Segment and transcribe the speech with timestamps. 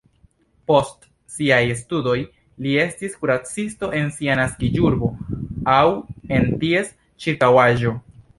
[0.69, 1.03] Post
[1.33, 2.15] siaj studoj
[2.67, 5.11] li estis kuracisto en sia naskiĝurbo
[5.75, 5.85] aŭ
[6.39, 6.91] en ties
[7.27, 7.95] ĉirkaŭaĵo.